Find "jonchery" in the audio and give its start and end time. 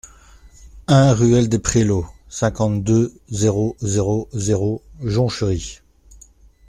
5.03-5.81